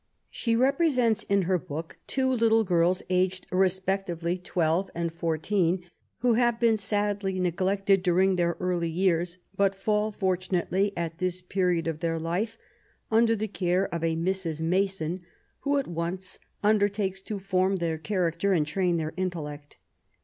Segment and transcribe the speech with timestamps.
[0.31, 5.83] She represents, in her book, two little girls, aged re spectively twelve and fourteen,
[6.21, 11.87] who have been sadly neglected during their early years, but fall, fortunately, at this period
[11.87, 12.57] of their life,
[13.11, 14.59] under the care of a Mrs.
[14.59, 15.21] Mason,
[15.59, 19.77] who at once undertakes to form their character and train their intellect.